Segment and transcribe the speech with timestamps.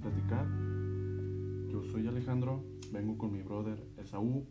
[0.00, 0.46] Platicar.
[1.68, 2.62] Yo soy Alejandro,
[2.92, 4.46] vengo con mi brother Esaú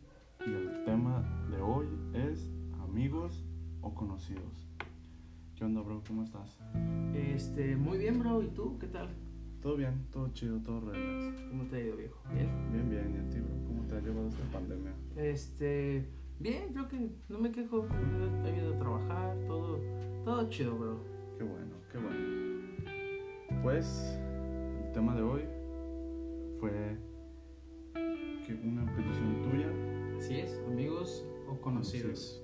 [0.46, 3.46] y el tema de hoy es amigos
[3.82, 4.68] o conocidos.
[5.56, 6.04] ¿Qué onda, bro?
[6.06, 6.60] ¿Cómo estás?
[7.16, 8.44] Este, muy bien, bro.
[8.44, 8.78] ¿Y tú?
[8.78, 9.10] ¿Qué tal?
[9.62, 11.42] Todo bien, todo chido, todo relax.
[11.50, 12.22] ¿Cómo te ha ido, viejo?
[12.34, 12.50] ¿Bien?
[12.72, 13.16] Bien, bien.
[13.16, 13.56] ¿Y a ti, bro?
[13.66, 14.94] ¿Cómo te ha llevado esta pandemia?
[15.16, 16.06] Este,
[16.40, 17.88] bien, creo que no me quejo.
[18.46, 19.80] He ido a trabajar, todo,
[20.26, 21.00] todo chido, bro.
[21.38, 22.48] Qué bueno, qué bueno.
[23.64, 24.20] Pues,
[24.98, 25.42] tema de hoy
[26.60, 26.72] fue
[27.94, 29.70] que una petición tuya
[30.18, 32.44] Así es, amigos o conocidos.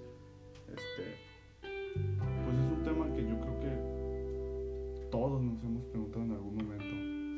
[0.67, 1.15] Este,
[1.63, 6.85] pues es un tema que yo creo que todos nos hemos preguntado en algún momento.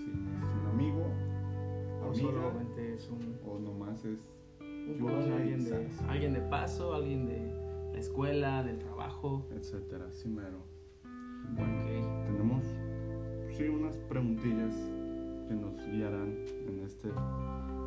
[0.03, 1.05] Si es un amigo,
[2.02, 4.19] O amiga, solamente es un, o nomás es
[4.59, 7.53] un Yo alguien de, alguien de paso, alguien de
[7.94, 9.47] la escuela, del trabajo.
[9.55, 10.59] etcétera, sí mero.
[11.55, 11.85] Bueno,
[12.25, 12.66] tenemos
[13.52, 14.75] sí unas preguntillas
[15.47, 17.09] que nos guiarán en este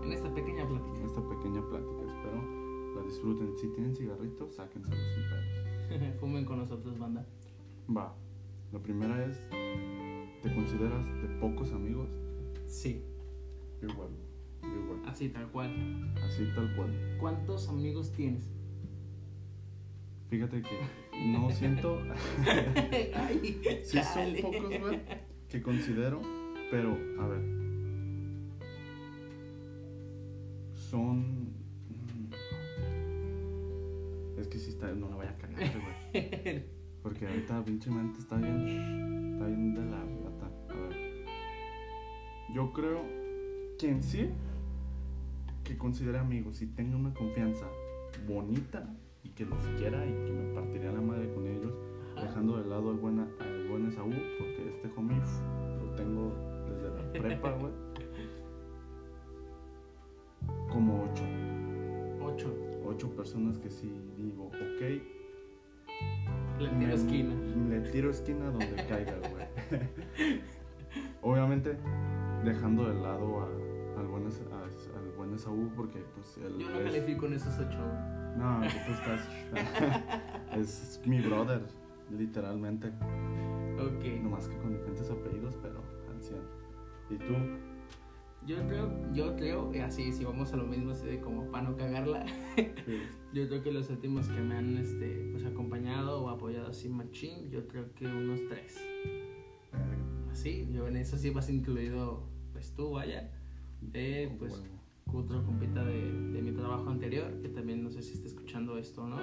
[0.03, 1.07] En esta pequeña en plática.
[1.07, 2.03] esta pequeña plática.
[2.07, 2.59] Espero
[2.95, 3.57] la disfruten.
[3.57, 5.25] Si tienen cigarritos, sáquenselos sin
[5.99, 6.17] pedos.
[6.21, 7.27] Fumen con nosotros, banda.
[7.95, 8.15] Va.
[8.73, 9.39] La primera es,
[10.43, 12.09] ¿te consideras de pocos amigos?
[12.67, 13.03] Sí,
[13.81, 14.11] igual.
[14.63, 15.01] Igual.
[15.07, 16.13] así tal cual.
[16.23, 16.93] Así tal cual.
[17.19, 18.53] ¿Cuántos amigos tienes?
[20.29, 20.79] Fíjate que
[21.33, 21.99] no siento.
[23.15, 25.01] Ay, sí son pocos, güey,
[25.49, 26.21] que considero,
[26.71, 27.41] pero a ver.
[30.75, 31.19] Son.
[31.89, 32.31] mm,
[34.39, 34.93] Es que si está.
[34.93, 36.65] No la voy a cagar, güey.
[37.03, 39.35] Porque ahorita pinche mente está bien.
[39.35, 40.51] Está bien de la gata.
[40.71, 41.25] A ver.
[42.55, 43.03] Yo creo
[43.79, 44.31] que en sí.
[45.65, 47.67] Que considere amigos y tenga una confianza
[48.27, 48.89] bonita
[49.23, 51.73] y que los quiera y que me partiría la madre con ellos.
[52.17, 52.23] Ajá.
[52.27, 55.21] Dejando de lado al buen, al buen Esaú, porque este homie
[57.13, 57.73] prepa, güey.
[60.71, 61.25] Como ocho.
[62.25, 62.55] Ocho.
[62.87, 64.83] Ocho personas que sí digo, ok.
[66.61, 67.35] Le me- tiro esquina.
[67.69, 69.47] Le tiro esquina donde caiga, güey.
[71.23, 71.77] Obviamente,
[72.45, 76.79] dejando de lado a- al, buen, a- al buen Esaú, porque pues él Yo no
[76.81, 77.79] es- califico en esos ocho.
[77.79, 78.39] güey.
[78.39, 79.29] No, tú estás.
[80.57, 81.61] es mi brother,
[82.17, 82.89] literalmente.
[82.89, 84.23] Ok.
[84.23, 85.83] No más que con diferentes apellidos, pero
[86.21, 86.39] 100.
[87.11, 87.35] ¿Y tú?
[88.47, 91.69] Yo creo, yo creo, eh, así, si vamos a lo mismo, así de como para
[91.69, 92.25] no cagarla,
[93.35, 97.51] yo creo que los últimos que me han este, pues, acompañado o apoyado así machín,
[97.51, 98.79] yo creo que unos tres.
[100.31, 103.31] Así, yo en eso sí vas incluido, pues tú, vaya.
[103.93, 105.25] Eh, pues Huevo.
[105.25, 109.03] otro compita de, de mi trabajo anterior, que también no sé si está escuchando esto
[109.03, 109.19] o no.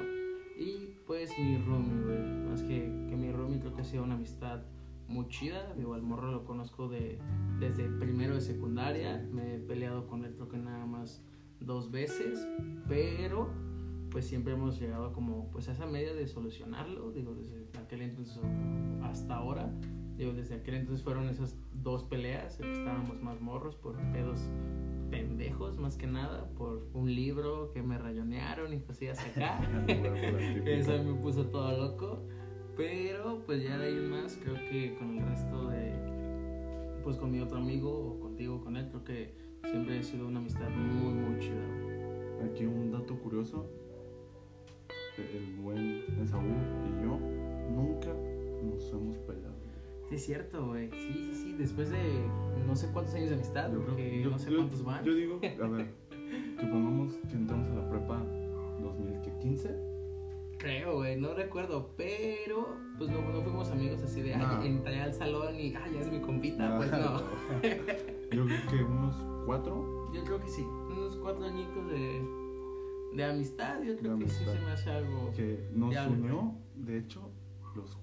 [0.58, 2.20] Y pues mi roomie, güey.
[2.50, 4.62] Más que, que mi roomie creo que ha sido una amistad
[5.08, 5.74] muy chida.
[5.76, 7.20] Digo, al morro lo conozco de,
[7.60, 9.26] desde primero de secundaria.
[9.32, 11.24] Me he peleado con él creo que nada más
[11.60, 12.48] dos veces.
[12.88, 13.50] Pero
[14.10, 17.12] pues siempre hemos llegado como pues a esa media de solucionarlo.
[17.12, 18.40] Digo, desde aquel entonces
[19.04, 19.72] hasta ahora.
[20.18, 24.40] Digo, desde aquel entonces fueron esas dos peleas, en que estábamos más morros por pedos
[25.10, 29.60] pendejos más que nada, por un libro que me rayonearon y cosillas acá.
[30.66, 32.26] Eso me puso todo loco.
[32.78, 35.94] Pero pues ya de ahí más, creo que con el resto de,
[37.04, 39.34] pues con mi otro amigo o contigo, con él, creo que
[39.70, 41.64] siempre ha sido una amistad muy, muy chida.
[42.46, 43.66] Aquí un dato curioso.
[45.18, 47.18] El buen Esaú y yo
[47.74, 48.10] nunca
[48.64, 49.56] nos hemos peleado.
[50.10, 50.92] Sí, es cierto, güey.
[50.92, 51.56] Sí, sí, sí.
[51.58, 51.98] Después de
[52.68, 55.04] no sé cuántos años de amistad, Yo creo- porque yo- no sé yo- cuántos van.
[55.06, 55.88] Yo digo, a ver,
[56.60, 58.24] supongamos que entramos a la prepa
[58.82, 59.95] 2015.
[60.58, 64.48] Creo, güey, no recuerdo, pero pues no, no fuimos amigos así de, No.
[64.48, 67.20] ay, entré al salón y, ay, es mi compita, pues no.
[68.32, 69.16] Yo creo que unos
[69.46, 70.10] cuatro.
[70.14, 72.22] Yo creo que sí, unos cuatro añitos de,
[73.16, 75.32] de amistad, yo creo De que sí se me hace algo.
[75.36, 77.30] que nos unió, de hecho,
[77.76, 77.96] los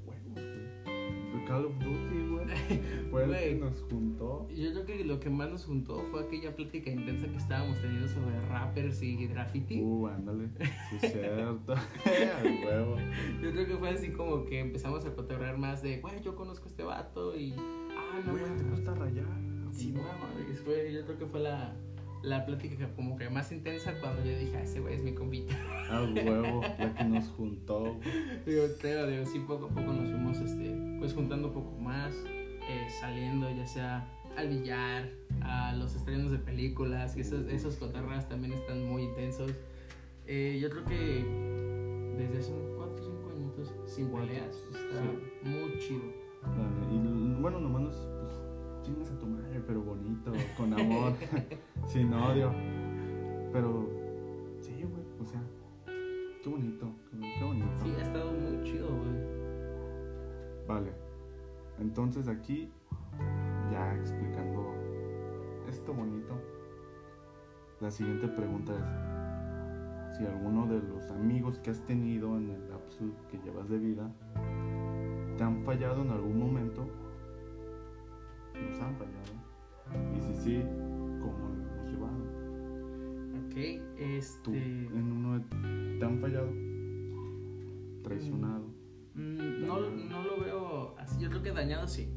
[1.53, 2.47] Call of Duty, güey.
[3.11, 4.49] Fue el que nos juntó.
[4.49, 8.09] Yo creo que lo que más nos juntó fue aquella plática intensa que estábamos teniendo
[8.09, 9.83] sobre rappers y graffiti.
[9.83, 10.49] Uh, ándale.
[10.89, 11.75] Sí, es cierto.
[12.39, 12.97] Al huevo.
[13.43, 16.65] Yo creo que fue así como que empezamos a cotorrear más de, güey, yo conozco
[16.65, 18.71] a este vato y, ah, no, Güey, ¿te mames".
[18.71, 19.27] gusta rayar?
[19.73, 21.77] Sí, no, mames, fue, yo creo que fue la,
[22.23, 25.55] la plática como que más intensa cuando yo dije, ah, ese güey es mi compita.
[25.91, 27.99] Al huevo, la que nos juntó.
[28.47, 32.15] Digo, creo, digo, sí, poco a poco nos fuimos, este, pues juntando un poco más,
[32.69, 35.11] eh, saliendo ya sea al billar,
[35.43, 39.53] a los estrenos de películas, que esos, esos cotorras también están muy intensos.
[40.27, 41.25] Eh, yo creo que
[42.17, 45.49] desde hace unos 4 o 5 añitos sin peleas está sí.
[45.49, 46.23] muy chido.
[46.91, 48.12] Y bueno, nomás nos,
[48.83, 51.15] chingas a tu madre, pero bonito, con amor,
[51.87, 52.53] sin odio.
[53.53, 53.89] Pero,
[54.61, 55.43] sí, güey, o sea,
[56.43, 57.69] qué bonito, qué bonito.
[57.83, 59.13] Sí, ha estado muy chido, güey.
[60.67, 60.93] Vale,
[61.79, 62.71] entonces aquí,
[63.71, 64.75] ya explicando
[65.69, 66.35] esto bonito,
[67.81, 73.05] la siguiente pregunta es, si alguno de los amigos que has tenido en el lapso
[73.31, 74.11] que llevas de vida,
[75.37, 76.87] te han fallado en algún momento,
[78.61, 80.63] nos han fallado, y si sí,
[81.21, 82.23] ¿cómo lo hemos llevado?
[83.47, 84.59] Ok, Tú, este.
[84.59, 86.51] en uno de- te han fallado,
[88.03, 88.65] traicionado.
[89.15, 91.21] mm, No, no lo veo así.
[91.21, 92.09] Yo creo que dañado sí.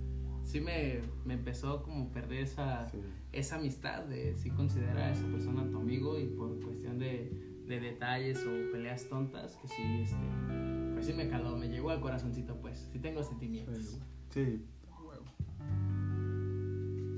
[0.44, 3.00] Sí me, me empezó como perder esa, Sí.
[3.32, 7.32] esa amistad de si considera a esa persona tu amigo y por cuestión de,
[7.68, 10.16] de detalles o peleas tontas que sí, este,
[10.94, 14.00] pues sí me caló, me llegó al corazoncito pues, sí tengo sentimientos.
[14.30, 14.64] Sí.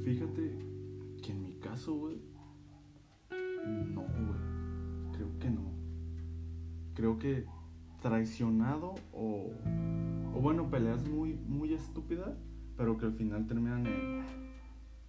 [0.08, 0.58] Fíjate
[1.22, 2.16] que en mi caso, güey,
[3.94, 5.12] no, güey.
[5.12, 5.74] Creo que no.
[6.94, 7.44] Creo que
[8.02, 9.52] traicionado o,
[10.34, 12.38] o bueno, peleas muy, muy estúpidas,
[12.78, 14.22] pero que al final terminan en.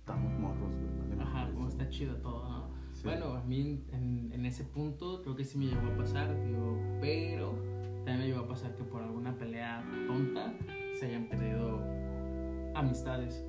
[0.00, 1.10] Estamos morros, güey.
[1.10, 1.54] vale Ajá, madres".
[1.54, 2.70] como está chido todo, ¿no?
[2.92, 3.02] Sí.
[3.04, 6.76] Bueno, a mí en, en ese punto creo que sí me llegó a pasar, digo,
[7.00, 7.54] pero
[7.98, 10.52] también me llegó a pasar que por alguna pelea tonta
[10.98, 11.84] se hayan perdido
[12.74, 13.44] amistades,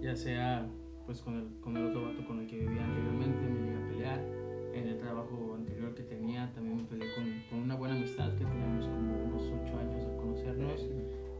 [0.00, 0.66] ya sea
[1.06, 3.88] pues con el, con el otro vato con el que vivía anteriormente, me llegué a
[3.88, 8.34] pelear, en el trabajo anterior que tenía también me peleé con, con una buena amistad
[8.34, 10.86] que teníamos como unos 8 años de conocernos.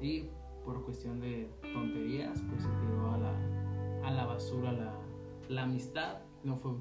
[0.00, 0.30] Y
[0.64, 4.94] por cuestión de tonterías pues se tiró a la, a la basura la,
[5.48, 6.19] la amistad.
[6.44, 6.72] No fue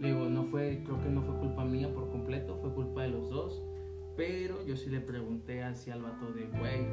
[0.00, 3.30] digo no fue creo que no fue culpa mía por completo fue culpa de los
[3.30, 3.62] dos.
[4.16, 6.86] Pero yo sí le pregunté así al vato de güey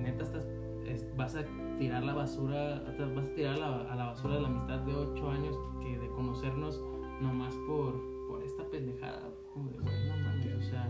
[0.00, 0.46] neta estás
[0.86, 1.44] es- vas a
[1.78, 5.56] tirar la basura vas a tirar la- a la basura la amistad de 8 años
[5.82, 6.80] que de conocernos
[7.20, 10.88] nomás por por esta pendejada como de güey no mames o sea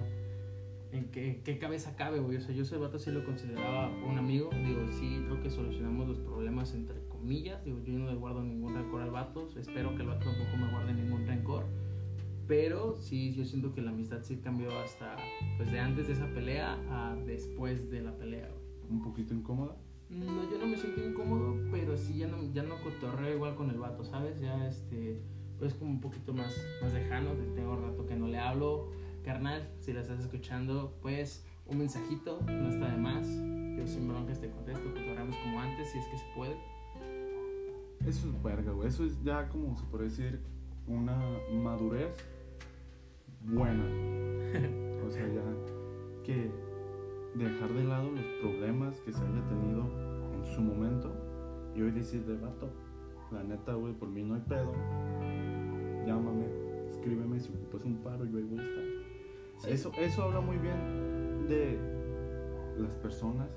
[0.93, 2.37] en qué, qué cabeza cabe, güey.
[2.37, 4.51] O sea, yo ese vato sí lo consideraba un amigo.
[4.53, 7.65] Digo, sí, creo que solucionamos los problemas entre comillas.
[7.65, 9.49] Digo, yo no le guardo ningún rencor al vato.
[9.57, 11.65] Espero que el vato tampoco me guarde ningún rencor.
[12.47, 15.17] Pero sí, yo siento que la amistad sí cambió hasta,
[15.57, 18.62] pues, de antes de esa pelea a después de la pelea, güey.
[18.93, 19.75] Un poquito incómoda.
[20.11, 23.71] No, yo no me siento incómodo, pero sí ya no, ya no cotorreo igual con
[23.71, 24.39] el vato, ¿sabes?
[24.41, 25.19] Ya este,
[25.59, 28.91] pues como un poquito más, más lejano, te- tengo rato que no le hablo.
[29.25, 33.27] Carnal, si la estás escuchando, pues un mensajito, no está de más.
[33.27, 36.57] Yo sin broncas te contesto, cotorreamos como antes, si es que se puede.
[38.07, 38.89] Eso es verga, güey.
[38.89, 40.41] Eso es ya como se puede decir
[40.87, 41.17] una
[41.53, 42.13] madurez
[43.45, 43.85] buena.
[45.07, 45.43] o sea, ya
[46.25, 46.51] que
[47.35, 49.83] dejar de lado los problemas que se haya tenido
[50.35, 51.13] en su momento
[51.75, 52.69] y hoy decir de vato,
[53.31, 54.73] la neta, güey, por mí no hay pedo.
[56.07, 56.47] Llámame,
[56.91, 58.85] escríbeme si ocupas un paro, yo ahí voy a estar.
[59.59, 59.71] Sí.
[59.71, 61.79] Eso, eso habla muy bien de
[62.79, 63.49] las personas.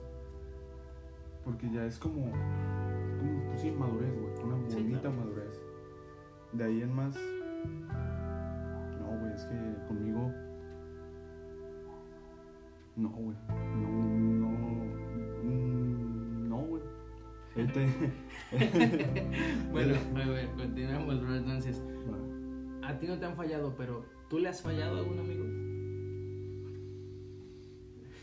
[1.44, 4.34] Porque ya es como, como pues sí, madurez, güey.
[4.46, 5.15] Una Sí, bonita claro.
[5.17, 5.62] madurez.
[6.53, 7.15] De ahí en más.
[9.00, 10.32] No, güey, es que conmigo.
[12.96, 13.38] No, güey.
[13.50, 14.50] No, no.
[15.44, 16.82] mm, No, güey.
[17.56, 17.88] Él te-
[19.72, 21.36] Bueno, a ver, continuamos, bro.
[21.36, 21.84] Entonces,
[22.84, 25.44] a ti no te han fallado, pero ¿tú le has fallado a algún amigo?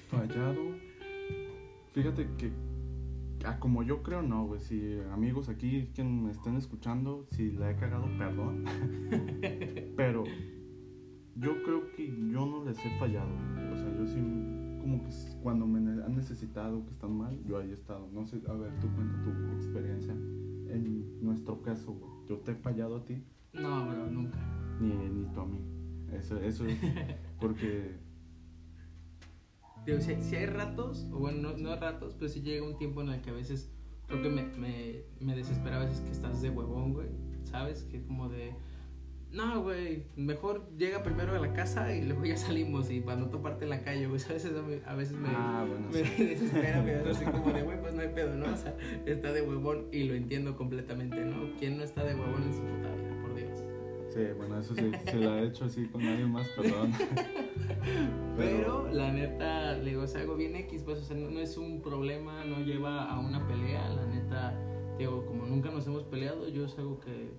[0.09, 0.61] Fallado.
[1.93, 2.53] Fíjate que.
[3.45, 4.61] ah, como yo creo, no, güey.
[4.61, 8.65] Si amigos aquí que me estén escuchando, si la he cagado, perdón.
[9.97, 10.25] Pero
[11.37, 13.31] yo creo que yo no les he fallado.
[13.73, 14.21] O sea, yo sí,
[14.83, 15.11] como que
[15.43, 18.09] cuando me han necesitado, que están mal, yo ahí he estado.
[18.13, 20.13] No sé, a ver, tú cuenta tu experiencia.
[20.13, 22.13] En nuestro caso, güey.
[22.29, 23.23] ¿Yo te he fallado a ti?
[23.53, 24.39] No, bro, nunca.
[24.81, 25.61] Ni, ni tú a mí.
[26.13, 26.79] Eso, eso es
[27.41, 27.97] porque.
[29.87, 33.03] Digo, si, si hay ratos, o bueno, no, no ratos, pero sí llega un tiempo
[33.03, 33.71] en el que a veces
[34.07, 37.09] creo que me, me, me desespera a veces que estás de huevón, güey,
[37.45, 37.85] ¿sabes?
[37.85, 38.55] Que como de,
[39.33, 43.29] no, güey, mejor llega primero a la casa y luego ya salimos y para no
[43.31, 44.21] toparte en la calle, güey.
[44.35, 46.25] Eso me- a veces me, Ah, bueno, me sí.
[46.25, 48.53] desespera, me así como de, güey, pues no hay pedo, ¿no?
[48.53, 51.51] O sea, está de huevón y lo entiendo completamente, ¿no?
[51.59, 53.59] ¿Quién no está de huevón en su puta vida, por Dios?
[54.13, 56.93] Sí, bueno, eso sí, se la he hecho así con alguien más, perdón.
[58.37, 61.57] Pero la neta, le digo, es algo bien X, pues, o sea, no, no es
[61.57, 64.55] un problema, no lleva a una pelea, la neta,
[64.99, 67.31] digo, como nunca nos hemos peleado, yo es algo que,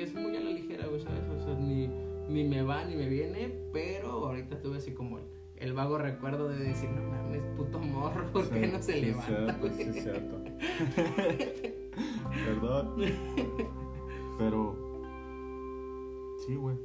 [0.00, 1.28] es muy a la ligera, güey, ¿sabes?
[1.28, 1.88] O sea, ni,
[2.28, 5.24] ni me va ni me viene, pero ahorita tuve así como el,
[5.56, 9.00] el vago recuerdo de decir, no mames, puto morro, ¿por qué Sí, no se sí,
[9.02, 10.44] levanta, cierto, sí, cierto.
[12.44, 12.96] Perdón.
[14.38, 14.76] Pero.
[16.46, 16.76] Sí, güey.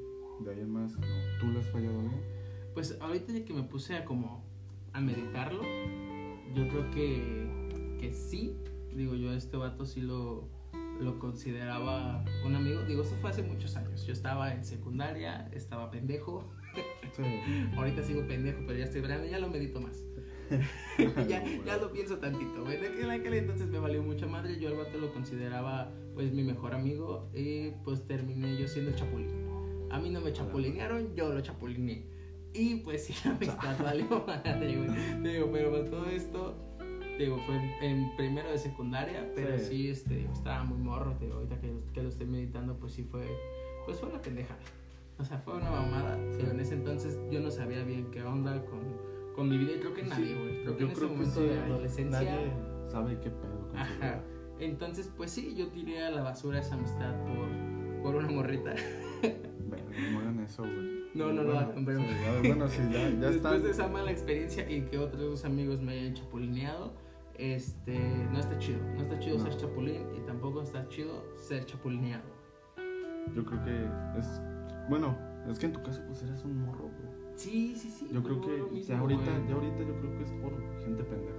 [0.42, 1.08] De ahí en más, no.
[1.40, 2.22] ¿Tú le has fallado bien?
[2.74, 4.44] Pues ahorita ya que me puse a como
[4.94, 5.64] a meditarlo,
[6.54, 8.56] yo creo que, que sí.
[8.94, 10.48] Digo, yo a este vato sí lo,
[11.00, 12.82] lo consideraba un amigo.
[12.84, 14.06] Digo, eso fue hace muchos años.
[14.06, 16.50] Yo estaba en secundaria, estaba pendejo.
[17.16, 17.24] Sí.
[17.78, 20.04] Ahorita sigo pendejo, pero ya estoy grande, ya lo medito más.
[21.28, 24.60] ya, ya lo pienso tantito, en aquel entonces me valió mucha madre.
[24.60, 27.30] Yo al vato lo consideraba, pues, mi mejor amigo.
[27.34, 29.30] Y pues terminé yo siendo el chapulín.
[29.90, 32.18] A mí no me chapulinearon, yo lo chapulineé.
[32.54, 34.90] Y pues sí, la amistad valió madre, güey.
[35.22, 36.67] Digo, pero pues, todo esto,
[37.18, 39.32] digo, fue en, en primero de secundaria.
[39.36, 39.90] Pero sí, Sí.
[39.90, 41.16] este, digo, estaba muy morro.
[41.20, 43.26] Digo, ahorita que, que lo estoy meditando, pues sí fue,
[43.86, 44.60] pues fue una pendejada.
[45.20, 46.18] O sea, fue una mamada.
[46.38, 48.80] Pero en ese entonces yo no sabía bien qué onda con,
[49.36, 49.74] con mi vida.
[49.76, 50.62] Y creo que nadie, güey.
[50.64, 52.20] Creo que en ese momento sí, de adolescencia.
[52.22, 52.52] Nadie
[52.90, 54.22] sabe qué pedo con Ajá.
[54.60, 58.74] Entonces, pues sí, yo tiré a la basura esa amistad por, por una morrita.
[59.22, 60.98] Verga, No hagan eso, güey.
[61.14, 63.52] No, no lo Bueno, hagan, pero- sí, ya- bueno, sí, ya, ya está.
[63.52, 66.94] Después de esa mala experiencia y que otros dos amigos me hayan chapulineado,
[67.38, 67.98] este,
[68.32, 68.80] no está chido.
[68.96, 69.44] No está chido No.
[69.44, 72.24] ser chapulín y tampoco está chido ser chapulineado.
[73.36, 73.86] Yo creo que
[74.20, 74.42] es.
[74.90, 75.18] Bueno,
[75.50, 77.18] es que en tu caso, pues eres un morro, güey.
[77.36, 78.08] Sí, sí, sí.
[78.12, 79.48] Yo creo que mismo, ya ahorita, güey.
[79.48, 81.34] ya ahorita yo creo que es por gente pendeja.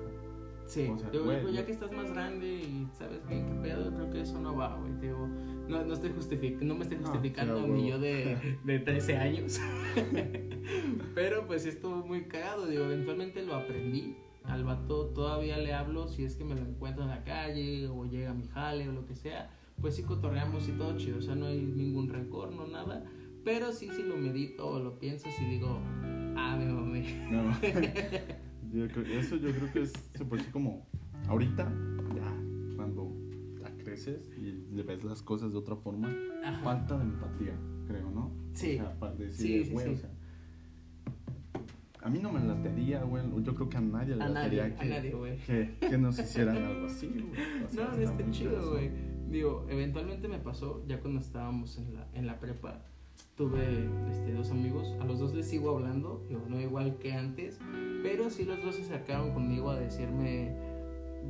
[0.67, 3.55] Sí, o sea, yo güey, digo, ya que estás más grande y sabes bien qué
[3.55, 4.93] pedo, creo que eso no va, güey.
[5.00, 8.59] te Digo, no, no, estoy justific no me estoy No, justificando a ni yo de,
[8.64, 9.59] de 13 años.
[11.14, 14.14] Pero pues sí estuvo muy cagado, digo, eventualmente lo aprendí.
[14.49, 18.05] Al vato todavía le hablo si es que me lo encuentro en la calle o
[18.07, 19.50] llega a mi jale o lo que sea.
[19.81, 23.05] Pues sí cotorreamos y todo chido, o sea, no hay ningún rencor, no nada.
[23.45, 25.78] Pero sí, sí lo medito o lo pienso, si digo,
[26.37, 27.28] ah, me mamé.
[27.31, 27.52] No.
[28.73, 30.87] yo creo, eso yo creo que es se puede decir como
[31.28, 31.64] ahorita,
[32.17, 32.37] ya,
[32.76, 33.14] cuando
[33.61, 36.11] ya creces y le ves las cosas de otra forma,
[36.45, 36.62] Ajá.
[36.64, 37.55] falta de empatía,
[37.87, 38.33] creo, ¿no?
[38.55, 38.75] Sí.
[38.75, 39.88] O sea, para Sí, decir, sí, sí.
[39.90, 40.11] o sea.
[42.09, 43.23] A mí no me latería, güey.
[43.43, 45.37] Yo creo que a nadie le A nadie, latería a que, nadie, güey.
[45.41, 47.65] que, que nos hicieran algo así, güey.
[47.67, 48.91] O sea, No, no está chido, güey.
[49.31, 52.81] Digo, eventualmente me pasó, ya cuando estábamos en la, en la prepa,
[53.37, 53.61] tuve
[54.11, 57.61] este, dos amigos, a los dos les sigo hablando, digo, no igual que antes,
[58.03, 60.57] pero sí los dos se acercaron conmigo a decirme,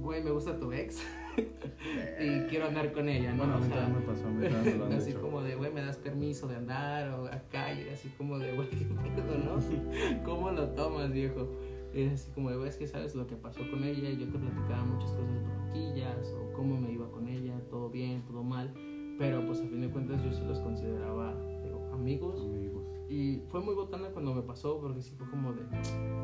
[0.01, 1.03] güey, me gusta tu ex
[2.21, 3.39] y quiero andar con ella, ¿no?
[3.39, 4.47] Bueno, a O sea, me pasó, a me
[4.97, 5.21] así hecho.
[5.21, 8.69] como de, güey, me das permiso de andar o acá, y así como de, güey,
[8.71, 10.25] qué pedo, ¿no?
[10.25, 11.49] ¿Cómo lo tomas, viejo?
[11.95, 14.19] Y es así como de, güey, es que sabes lo que pasó con ella, y
[14.19, 18.43] yo te platicaba muchas cosas bronquillas, o cómo me iba con ella, todo bien, todo
[18.43, 18.73] mal,
[19.19, 22.85] pero pues a fin de cuentas yo sí los consideraba, digo, amigos, Amigos.
[23.09, 25.63] y fue muy botana cuando me pasó, porque sí fue como de,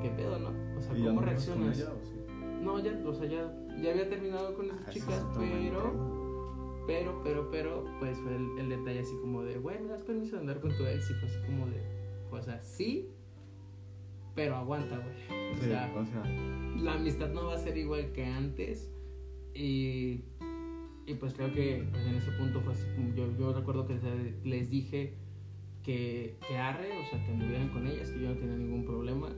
[0.02, 0.50] ¿qué pedo, no?
[0.76, 1.78] O sea, ¿Y ya ¿cómo reaccionas?
[1.78, 2.14] ella, o sí?
[2.64, 3.52] No, ya, o sea, ya,
[3.83, 6.23] ya había terminado con esas chicas, pero...
[6.87, 10.37] Pero, pero, pero, pues fue el, el detalle así como de, güey, ¿me das permiso
[10.37, 11.11] de andar con tu ex?
[11.11, 11.80] Y fue así como de,
[12.30, 13.09] o sea, sí,
[14.35, 15.52] pero aguanta, güey.
[15.52, 16.23] O Sí, sea, o sea,
[16.83, 18.90] la amistad no va a ser igual que antes.
[19.54, 20.21] Y,
[21.06, 23.94] y pues creo que pues, en ese punto fue así como, yo, yo recuerdo que
[23.94, 25.14] les- les dije
[25.83, 29.28] que, que arre, o sea, que anduvieran con ellas, que yo no tenía ningún problema.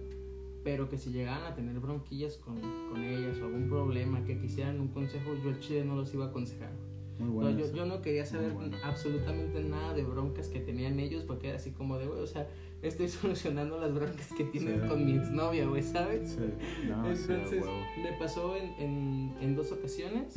[0.67, 2.57] Pero que si llegaban a tener bronquillas con,
[2.91, 6.25] con ellas o algún problema, que quisieran un consejo, yo al chile no los iba
[6.25, 6.73] a aconsejar.
[7.21, 8.77] muy No, yo, yo no quería saber bueno.
[8.83, 12.49] absolutamente nada de broncas que tenían ellos porque era así como de, güey, o sea,
[12.83, 14.89] estoy solucionando las broncas que tienen Sí.
[14.89, 16.31] con mi exnovia, güey, ¿sabes?
[16.33, 17.79] Sí, no, sí, Entonces, huevo.
[18.03, 20.35] me pasó en, en, en dos ocasiones.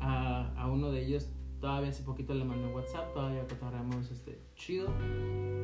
[0.00, 1.28] A, a uno de ellos,
[1.62, 4.88] todavía hace poquito le mandé un WhatsApp, todavía cotorreamos este, chido.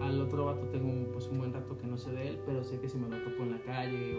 [0.01, 2.63] Al otro vato tengo un, pues, un buen rato que no sé de él, pero
[2.63, 4.15] sé que si me lo topo en la calle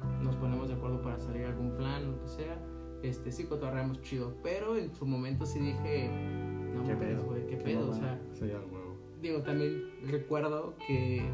[0.00, 2.56] o nos ponemos de acuerdo para salir a algún plan, lo que sea,
[3.02, 4.32] este, sí cotorreamos chido.
[4.44, 6.08] Pero en su momento sí dije,
[6.72, 7.24] no ¿Qué pedo?
[7.24, 8.96] güey, qué Qué pedo, o sea Sí, a huevo.
[9.20, 11.28] digo, también recuerdo que,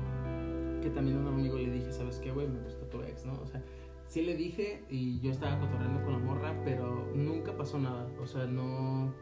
[0.80, 2.48] que también a un amigo le dije, ¿sabes qué, güey?
[2.48, 3.38] Me gusta tu ex, ¿no?
[3.38, 3.62] O sea,
[4.06, 8.08] sí le dije y yo estaba cotorreando con la morra, pero nunca pasó nada.
[8.18, 9.12] O sea, no...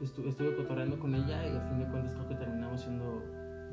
[0.00, 3.22] Estuve, estuve cotorreando con ella y a fin de cuentas creo que terminamos siendo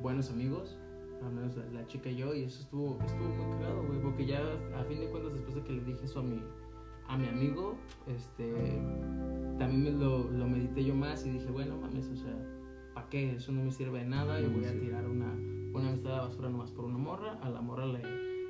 [0.01, 0.77] buenos amigos.
[1.23, 4.25] Al menos la, la chica y yo, y eso estuvo, estuvo muy cagado, güey, porque
[4.25, 4.39] ya
[4.77, 6.41] a fin de cuentas después de que le dije eso a mi,
[7.07, 7.75] a mi amigo,
[8.07, 8.51] este,
[9.57, 12.35] también me lo, lo medité yo más y dije, bueno, mames, o sea,
[12.93, 13.35] ¿para qué?
[13.35, 15.31] Eso no me sirve de nada, yo voy a tirar una,
[15.73, 18.01] una amistad a la basura nomás por una morra, a la morra le,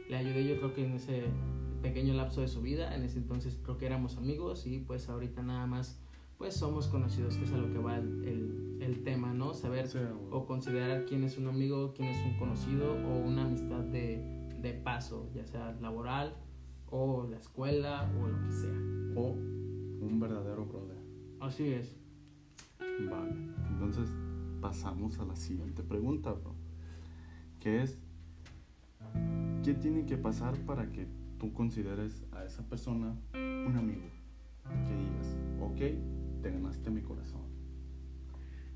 [0.09, 1.25] le ayudé yo creo que en ese
[1.81, 5.43] pequeño lapso de su vida, en ese entonces creo que éramos amigos y pues ahorita
[5.43, 6.01] nada más
[6.37, 9.53] pues somos conocidos, que es a lo que va el, el, tema, ¿no?
[9.53, 9.99] Saber Sí,
[10.31, 14.17] o considerar quién es un amigo, quién es un conocido o una amistad de,
[14.61, 16.35] de paso, ya sea laboral
[16.89, 18.79] o la escuela o lo que sea.
[19.15, 20.97] O un verdadero brother.
[21.39, 21.95] Así es.
[22.79, 23.35] Vale,
[23.69, 24.09] entonces
[24.61, 26.55] pasamos a la siguiente pregunta, bro.
[27.59, 27.99] Que es,
[29.63, 31.07] ¿qué tiene que pasar para que
[31.39, 34.07] tú consideres a esa persona un amigo?
[34.63, 36.14] Que digas, ok,
[36.45, 37.41] te ganaste mi corazón.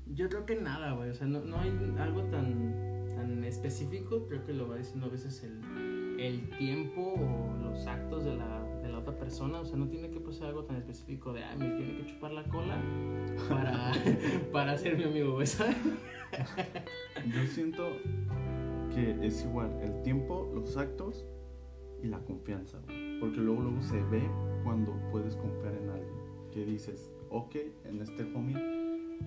[0.06, 1.10] Yo creo que nada, güey.
[1.10, 4.26] O sea, no, no hay algo tan, tan específico.
[4.26, 8.64] Creo que lo va diciendo a veces el, el tiempo o los actos de la,
[8.82, 9.60] de la otra persona.
[9.60, 12.32] O sea, no tiene que pasar algo tan específico de, ay, me tiene que chupar
[12.32, 12.82] la cola
[13.48, 13.92] para,
[14.52, 15.46] para ser mi amigo, güey.
[17.32, 17.86] Yo siento
[18.92, 21.24] que es igual el tiempo, los actos
[22.02, 23.20] y la confianza, güey.
[23.20, 24.28] Porque luego, luego se ve
[24.64, 26.20] cuando puedes confiar en alguien.
[26.50, 28.56] Que dices, ok, en este homie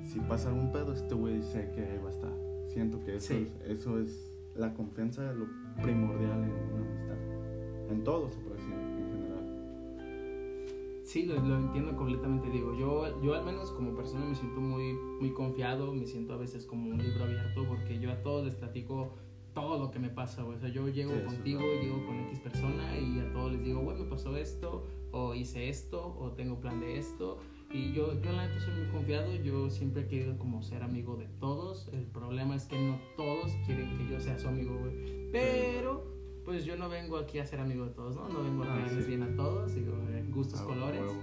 [0.03, 2.33] si pasa algún pedo, este güey sé que ahí va a estar.
[2.67, 3.47] Siento que eso, Sí.
[3.65, 5.45] es, eso es la confianza, lo
[5.81, 7.91] primordial en una amistad.
[7.91, 11.03] En todo se puede decir, en general.
[11.03, 12.49] Sí, lo, lo entiendo completamente.
[12.49, 16.37] Digo, yo, yo al menos como persona me siento muy, muy confiado, me siento a
[16.37, 19.13] veces como un libro abierto porque yo a todos les platico
[19.53, 20.43] todo lo que me pasa.
[20.45, 21.81] O sea, yo llego Sí, contigo, verdad.
[21.83, 25.69] llego con X persona y a todos les digo, güey, me pasó esto, o hice
[25.69, 27.37] esto, o tengo plan de esto.
[27.73, 31.15] Y yo, yo la neta soy muy confiado, yo siempre he querido como ser amigo
[31.15, 31.89] de todos.
[31.91, 35.31] El problema es que no todos quieren que yo sea su amigo, güey.
[35.31, 36.05] Pero,
[36.45, 38.29] pues yo no vengo aquí a ser amigo de todos, ¿no?
[38.29, 39.09] No vengo a Ah, caerles sí.
[39.09, 39.93] bien a todos, digo,
[40.29, 41.01] gustos, Ah, colores.
[41.01, 41.13] huevo.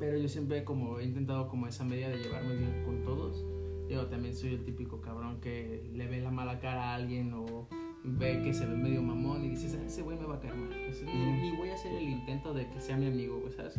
[0.00, 3.44] Pero yo siempre como he intentado como esa medida de llevarme bien con todos.
[3.88, 7.68] Yo también soy el típico cabrón que le ve la mala cara a alguien o
[8.02, 10.54] ve que se ve medio mamón y dices, "Ah, ese güey me va a caer
[10.56, 10.70] mal.
[10.92, 13.74] Sea, ni, ni voy a hacer el intento de que sea mi amigo, ¿sabes?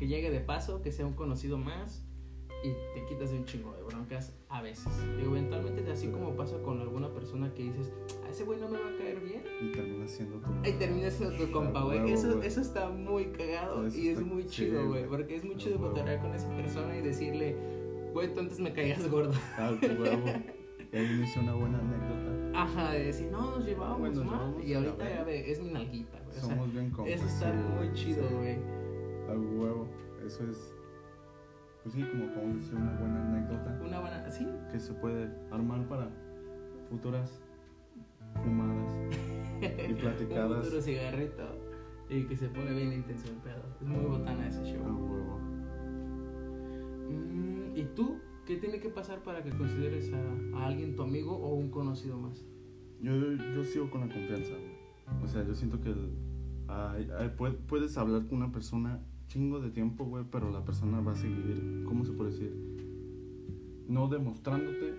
[0.00, 2.04] Que llegue de paso, que sea un conocido más
[2.64, 4.88] y te quitas de un chingo de broncas a veces.
[5.18, 7.92] Y eventualmente así como pasa con alguna persona que dices,
[8.26, 9.42] a ese güey no me va a caer bien.
[9.60, 10.50] Y termina siendo tu.
[10.68, 12.10] Y termina siendo tu compa, güey.
[12.10, 12.48] Eso, güey.
[12.48, 15.04] eso está muy cagado Eso y es muy chido, güey.
[15.04, 15.08] güey.
[15.08, 17.56] Porque es muy chido cotorrear con esa persona y decirle,
[18.14, 19.32] güey, tú antes me caías gordo.
[19.58, 20.24] Ah, tu huevo.
[20.92, 22.60] Y ahí inicia una buena anécdota.
[22.62, 24.56] Ajá, de decir, no, nos llevábamos Güey, nos mal.
[24.64, 26.28] Y ahorita ya ve, es mi nalguita, güey.
[26.30, 27.14] O sea, Somos bien compas.
[27.14, 28.58] eso está muy güey, chido, sí.
[29.30, 29.88] A huevo.
[30.24, 30.74] Eso es.
[31.82, 34.46] Pues sí, como podemos decir, una buena anécdota Una buena, sí.
[34.70, 36.10] que se puede armar para
[36.90, 37.42] futuras
[38.44, 38.94] fumadas
[39.62, 40.64] y Un platicadas.
[40.64, 41.42] futuro cigarrito.
[42.10, 43.62] Y que se pone bien intenso el pedo.
[43.80, 44.82] Es muy botana ese A show.
[44.84, 45.38] huevo.
[47.08, 48.18] Mm, ¿Y tú?
[48.46, 52.18] ¿Qué tiene que pasar para que consideres a, a alguien tu amigo o un conocido
[52.18, 52.44] más?
[53.00, 55.22] Yo, yo sigo con la confianza, güey.
[55.24, 56.12] O sea, yo siento que el-
[56.68, 61.00] ay, ay, pue- puedes hablar con una persona chingo de tiempo, güey, pero la persona
[61.00, 62.52] va a seguir, ¿cómo se puede decir?
[63.86, 64.92] No demostrándote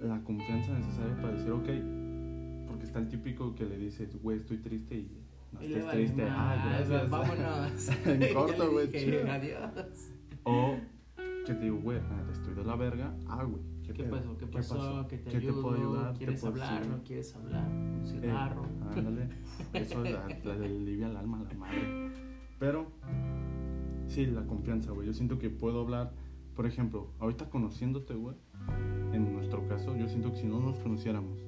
[0.00, 4.58] la confianza necesaria para decir, ok, porque está el típico que le dices, güey, estoy
[4.58, 5.10] triste y
[5.52, 6.22] no Y estés triste.
[6.30, 7.10] Ah, gracias.
[7.10, 7.88] Vámonos.
[8.06, 8.88] En corto, güey.
[9.28, 10.10] Adiós.
[10.44, 10.76] O
[11.44, 11.98] que te digo, güey,
[12.32, 13.12] estoy de la verga.
[13.26, 14.12] Ah, güey, ¿qué, ¿Qué pedo?
[14.12, 14.38] pasó?
[14.38, 15.06] ¿Qué pasó?
[15.08, 15.54] ¿Qué te ¿Qué ayudo?
[15.56, 16.12] te puedo ayudar?
[16.12, 16.78] ¿Te ¿Quieres puedo hablar?
[16.78, 16.92] decir?
[16.96, 17.68] ¿No quieres hablar?
[17.68, 18.64] Un Eh, cigarro.
[18.92, 19.28] ándale.
[19.72, 19.98] Eso
[20.52, 22.10] alivia el alma a la madre.
[22.60, 22.86] Pero,
[24.12, 25.06] sí, la confianza, güey.
[25.06, 26.12] Yo siento que puedo hablar,
[26.54, 28.36] por ejemplo, ahorita conociéndote, güey.
[29.12, 31.44] En nuestro caso, yo siento que si no nos conociéramos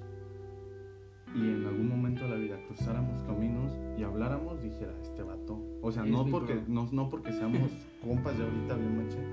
[1.34, 5.60] y en algún momento de la vida cruzáramos caminos y habláramos, dijera, este vato.
[5.82, 7.70] O sea, Es no porque, no, no porque seamos
[8.02, 9.24] compas de ahorita bien machín,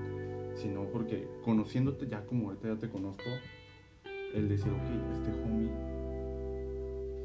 [0.54, 3.30] sino porque conociéndote ya como ahorita ya te conozco,
[4.34, 5.70] el decir, ok, este homie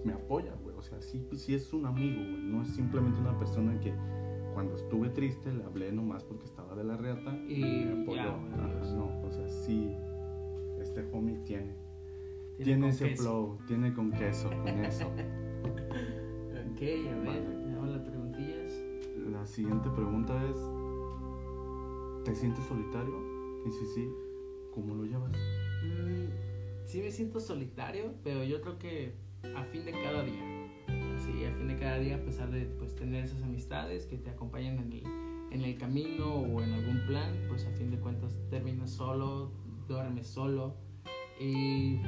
[0.05, 0.75] me apoya, güey.
[0.77, 2.43] O sea, sí, sí es un amigo, güey.
[2.43, 3.93] No es simplemente una persona que
[4.57, 8.23] cuando estuve triste le hablé nomás porque estaba de la reata Y me apoyó.
[8.23, 9.95] ya, Ajá, no, o sea, sí,
[10.81, 11.75] este homie tiene.
[12.63, 13.21] Tiene ese queso.
[13.21, 15.05] flow, tiene con queso, con eso.
[16.71, 18.73] Ok, a ver, tenemos las preguntillas.
[19.31, 20.57] La siguiente pregunta es,
[22.25, 23.13] ¿te sientes solitario?
[23.63, 24.09] Y si sí,
[24.73, 25.31] ¿cómo lo llevas?
[25.83, 29.13] Mm, sí me siento solitario, pero yo creo que
[29.55, 30.56] a fin de cada día.
[31.37, 34.31] Sí, a fin de cada día, a pesar de pues, tener esas amistades que te
[34.31, 35.03] acompañan en el,
[35.51, 39.51] en el camino o en algún plan, pues a fin de cuentas terminas solo,
[39.87, 40.77] duermes solo.
[41.39, 41.99] Y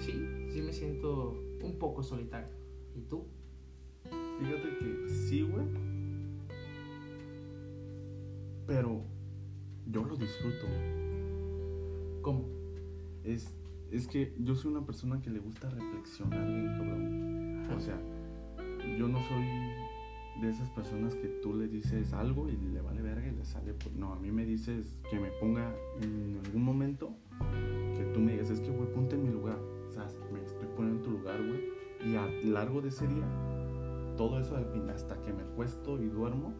[0.00, 0.12] sí,
[0.52, 2.50] sí me siento un poco solitario.
[2.94, 3.26] ¿Y tú?
[4.38, 5.64] Fíjate que sí, güey.
[8.66, 9.02] Pero
[9.86, 10.66] yo lo disfruto.
[12.20, 12.44] ¿Cómo?
[13.22, 13.56] Es,
[13.90, 17.70] es que yo soy una persona que le gusta reflexionar bien, cabrón.
[17.74, 17.98] O sea,
[18.98, 19.44] yo no soy
[20.40, 23.72] de esas personas que tú le dices algo y le vale verga y le sale.
[23.74, 23.92] Por...
[23.92, 27.14] No, a mí me dices que me ponga en algún momento
[27.96, 29.58] que tú me digas, es que, güey, ponte en mi lugar.
[29.88, 31.74] O sea, me estoy poniendo en tu lugar, güey.
[32.04, 33.26] Y a lo largo de ese día,
[34.16, 34.56] todo eso
[34.94, 36.52] hasta que me acuesto y duermo,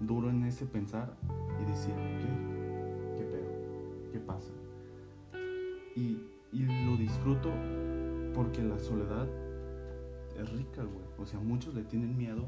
[0.00, 1.16] duro en ese pensar
[1.60, 4.26] y decir, ok, qué pedo.
[4.26, 4.52] pasa.
[5.94, 6.18] Y,
[6.52, 7.50] y lo disfruto
[8.34, 9.26] porque la soledad
[10.40, 11.04] es rica, güey.
[11.18, 12.44] O sea, muchos le tienen miedo,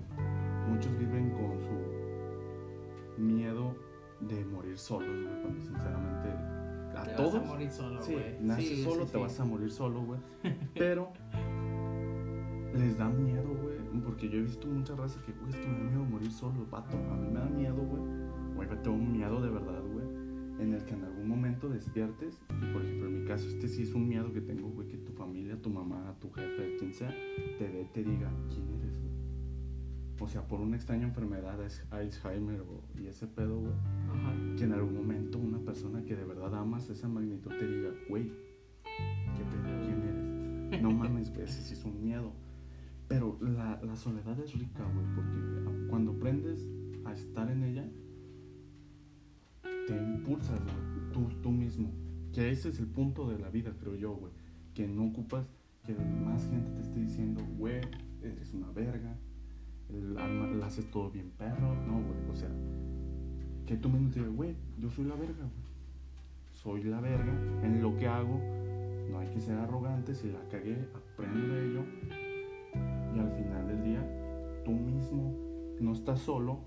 [0.69, 3.75] muchos viven con su miedo
[4.21, 6.29] de morir solos, güey, cuando sinceramente
[6.97, 8.37] a Te todos vas a morir solo, Sí, güey.
[8.41, 10.21] naces Sí, solo, sí, te vas a morir solo, güey.
[10.75, 11.13] Pero
[12.75, 13.79] les da miedo, güey.
[14.05, 16.67] Porque yo he visto muchas razas que, güey, es que me da miedo morir solo,
[16.71, 16.97] vato.
[16.97, 18.03] A mí me da miedo, güey.
[18.55, 20.07] Güey, tengo un miedo de verdad, güey.
[20.61, 22.41] En el que en algún momento despiertes.
[22.51, 24.89] Y por ejemplo, en mi caso, este sí es un miedo que tengo, güey.
[24.89, 27.11] Que tu familia, tu mamá, tu jefe, quien sea,
[27.59, 29.13] te ve, te diga, ¿quién eres, güey?
[30.21, 32.63] O sea, por una extraña enfermedad, es Alzheimer
[32.97, 33.75] y ese pedo, güey
[34.57, 38.25] que en algún momento una persona que de verdad amas esa magnitud te diga, güey,
[38.25, 39.81] ¿qué pedo?
[39.85, 40.83] ¿Quién eres?
[40.83, 42.33] No mames, güey, ese sí es un miedo.
[43.07, 46.69] Pero la, la soledad es rica, güey, porque cuando aprendes
[47.05, 47.89] a estar en ella,
[49.63, 51.93] te impulsas, güey, tú, tú mismo.
[52.33, 54.33] Que ese es el punto de la vida, creo yo, güey.
[54.79, 55.45] Que no ocupas
[55.85, 57.81] que más gente te esté diciendo, güey,
[58.23, 59.19] eres una verga,
[59.91, 61.75] la haces todo bien perro.
[61.85, 62.49] No, güey, o sea,
[63.67, 65.69] que tú te digas, güey, yo soy la verga, güey.
[66.53, 67.33] Soy la verga
[67.65, 68.41] en lo que hago.
[69.11, 70.15] No hay que ser arrogante.
[70.15, 71.83] Si la cagué, aprendo de ello.
[73.17, 75.35] Y al final del día, tú mismo
[75.81, 76.61] no estás solo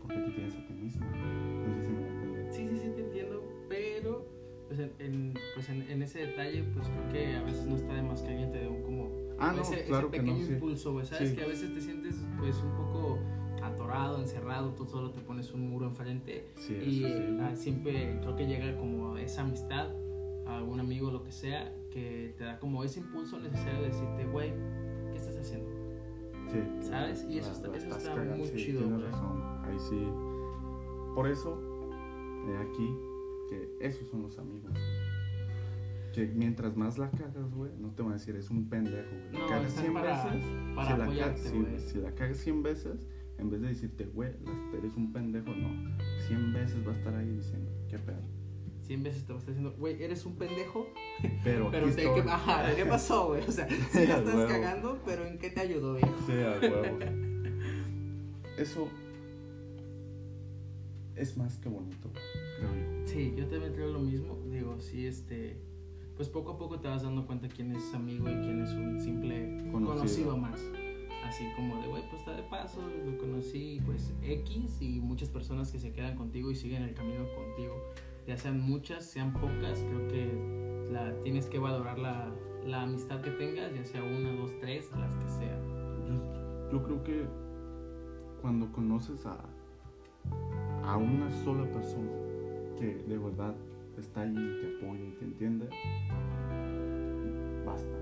[0.00, 1.04] porque te tienes a ti mismo.
[1.04, 2.50] No sé si me entender.
[2.50, 4.37] Sí, sí, sí, te entiendo, pero
[4.68, 7.94] pues en, en- pues en, en ese detalle, pues creo que a veces no está
[7.94, 9.08] de más que alguien te dé un como
[9.40, 10.52] Ah, no, ese, claro ese que pequeño no, sí.
[10.52, 11.30] impulso, güey, ¿sabes?
[11.30, 11.36] Sí.
[11.36, 13.18] Que a veces te sientes pues un poco
[13.62, 18.46] atorado, encerrado, tú solo te pones un muro enfrente Sí, y ah, siempre creo que
[18.46, 19.88] llega como esa amistad,
[20.46, 24.24] a un amigo, lo que sea, que te da como ese impulso necesario de decirte,
[24.26, 24.52] güey,
[25.12, 25.70] ¿qué estás haciendo?
[26.50, 26.58] Sí.
[26.88, 27.26] ¿Sabes?
[27.28, 29.02] Y eso La- está- la eso está muy chido, güey.
[29.02, 29.42] razón.
[29.64, 30.08] Ahí sí.
[31.14, 31.60] Por eso,
[32.48, 32.96] he aquí
[33.48, 34.72] que esos son los amigos.
[36.12, 39.32] Que mientras más la cagas, güey, no te van a decir, es un pendejo, güey.
[39.32, 40.42] La No, cagas están 100 para- veces.
[40.74, 41.78] para si, la apoyarte, cagas, sí, güey.
[41.80, 43.06] si la cagas 100 veces,
[43.38, 44.30] en vez de decirte, güey,
[44.76, 45.96] eres un pendejo, no.
[46.26, 48.20] 100 veces va a estar ahí diciendo, qué pedo.
[48.80, 50.86] 100 veces te va a estar diciendo, güey, eres un pendejo,
[51.44, 51.94] Pero, te.
[51.94, 53.42] ¿qué, ajá, ¿qué pasó, güey?
[53.46, 54.48] O sea, sí la estás huevo.
[54.48, 56.14] cagando, pero ¿en qué te ayudó, viejo?
[56.26, 56.98] Sí, a huevo.
[58.58, 58.88] Eso
[61.14, 62.10] es más que bonito,
[62.58, 62.97] creo yo.
[63.08, 64.36] Sí, yo también creo lo mismo.
[64.50, 65.56] Digo, sí, este.
[66.16, 69.00] Pues poco a poco te vas dando cuenta quién es amigo y quién es un
[69.00, 69.94] simple Conocido.
[69.96, 70.60] conocido, más.
[71.24, 75.70] Así como de, güey, pues está de paso, lo conocí, pues X y muchas personas
[75.70, 77.74] que se quedan contigo y siguen el camino contigo.
[78.26, 82.34] Ya sean muchas, sean pocas, creo que la, tienes que valorar la,
[82.66, 85.60] la amistad que tengas, ya sea una, dos, tres, las que sean.
[86.08, 87.26] Yo, yo creo que
[88.42, 89.38] cuando conoces a,
[90.82, 92.27] a una sola persona
[92.78, 93.54] que de verdad
[93.98, 95.68] está ahí, te apoya y te entiende,
[97.64, 97.96] basta.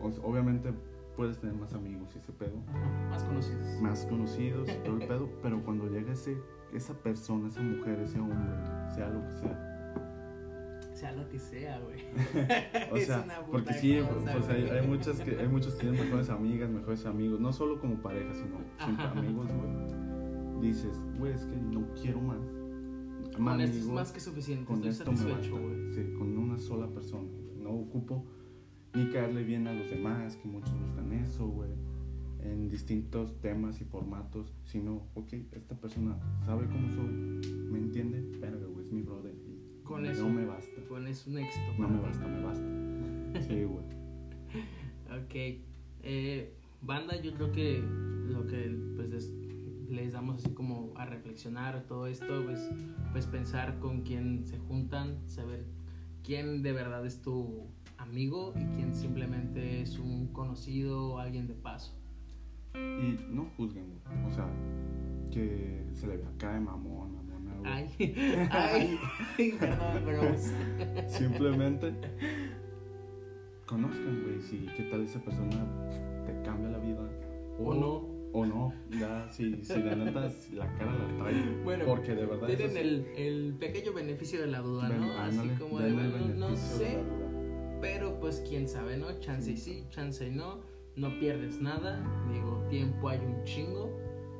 [0.00, 0.72] O sea, obviamente
[1.16, 3.80] puedes tener más amigos y ese pedo, Ajá, más conocidos.
[3.80, 6.36] más conocidos y todo el pedo, pero cuando llega ese,
[6.72, 8.36] esa persona, esa mujer, ese hombre,
[8.94, 9.70] sea lo que sea,
[10.94, 12.00] Sea lo que sea, güey.
[12.92, 16.00] O Es sea, porque sí, cosa, pues hay, hay muchas que hay muchos que tienen
[16.04, 20.60] mejores amigas, mejores amigos, no solo como pareja, sino siempre amigos, güey.
[20.68, 22.38] Dices, güey, es que no quiero más.
[23.34, 25.68] Con Más esto es más que suficiente, con estoy esto me satisfecho, basta.
[25.68, 25.92] güey.
[25.94, 27.28] Sí, con una sola persona.
[27.60, 28.24] No ocupo
[28.94, 31.70] ni caerle bien a los demás, que muchos buscan eso, güey.
[32.42, 37.08] En distintos temas y formatos, sino, ok, esta persona sabe cómo soy,
[37.70, 39.34] me entiende, verga, güey, es mi brother.
[39.34, 40.28] Y Con no eso.
[40.28, 40.82] me basta.
[40.88, 41.72] Con es un éxito.
[41.78, 42.66] No me basta, me basta.
[43.48, 43.84] Sí, güey.
[45.10, 45.60] Ok.
[46.02, 47.82] Eh, banda, yo creo que
[48.28, 49.32] lo que pues les,
[49.88, 52.70] les damos así como a reflexionar todo esto, pues,
[53.12, 55.64] pues pensar con quién se juntan, saber
[56.22, 57.66] quién de verdad es tu
[57.98, 61.94] amigo y quién simplemente es un conocido o alguien de paso.
[62.74, 64.00] Y no juzguen.
[64.26, 64.48] O sea,
[65.30, 67.60] que se le de mamón, mamona.
[67.64, 68.98] Ay,
[69.38, 70.52] ay, perdón, bros.
[71.08, 71.94] Simplemente
[73.66, 75.66] conozcan, güey, si qué tal esa persona
[76.26, 77.08] te cambia la vida.
[77.58, 78.13] O no.
[78.36, 81.62] O no, ya, si, si la neta la cara la trae.
[81.62, 82.48] Bueno, porque de verdad.
[82.48, 85.12] Tienen sí- el, el pequeño beneficio de la duda, ¿no?
[85.12, 85.90] Así ándale, como de,
[86.34, 86.98] no de sé,
[87.80, 89.12] pero pues quién sabe, ¿no?
[89.20, 90.62] Chance y sí, chance y no,
[90.96, 93.88] no pierdes nada, digo, tiempo hay un chingo,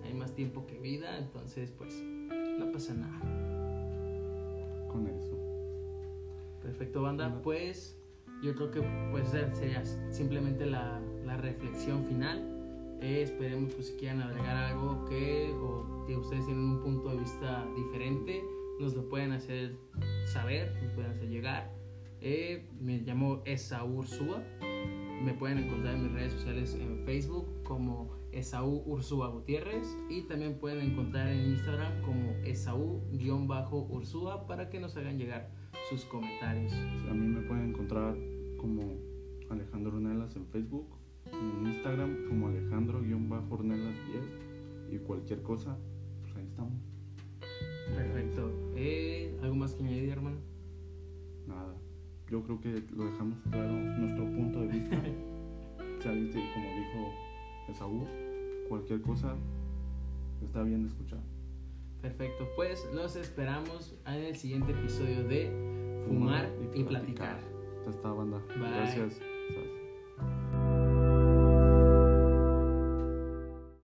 [0.03, 3.21] hay más tiempo que vida, entonces pues no pasa nada.
[4.89, 5.39] Con eso.
[6.63, 7.43] Perfecto, banda, Anda.
[7.43, 7.97] pues
[8.43, 12.51] yo creo que pues sería simplemente la, la reflexión final.
[13.01, 17.19] Eh, esperemos pues si quieran agregar algo que o que ustedes tienen un punto de
[17.19, 18.43] vista diferente,
[18.81, 19.77] nos lo pueden hacer
[20.33, 21.73] saber, nos pueden hacer llegar.
[22.21, 24.43] Eh, me llamo Esaú Ursúa.
[25.23, 30.59] Me pueden encontrar en mis redes sociales en Facebook como Esaú Ursúa Gutiérrez y también
[30.59, 35.51] pueden encontrar en Instagram como Esaú-Ursúa para que nos hagan llegar
[35.89, 36.73] sus comentarios.
[37.09, 38.17] A mí me pueden encontrar
[38.57, 38.83] como
[39.51, 40.89] Alejandro Ornelas en Facebook
[41.33, 45.77] en Instagram como Alejandro-Ornelas10 y cualquier cosa,
[46.23, 46.81] pues ahí estamos.
[47.97, 48.51] Perfecto.
[48.77, 50.39] Eh, ¿Algo más que añadir, hermano?
[51.47, 51.75] Nada.
[52.31, 55.03] Yo creo que lo dejamos claro, nuestro punto de vista.
[56.01, 57.13] si alguien, te- como dijo
[57.69, 58.07] Esaú,
[58.69, 59.37] cualquier cosa
[60.43, 61.21] está bien escuchar.
[62.01, 67.39] Perfecto, pues los esperamos en el siguiente episodio de Fumar y Platicar.
[67.85, 68.39] Ya está, banda.
[68.49, 68.59] Bye.
[68.71, 69.21] Gracias.